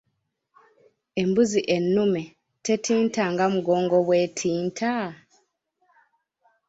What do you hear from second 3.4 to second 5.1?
mugongo Bw’entinta?